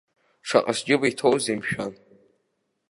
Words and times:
Шаҟа 0.47 0.73
сџьыба 0.77 1.05
иҭоузеи 1.07 1.57
мшәан? 1.59 1.93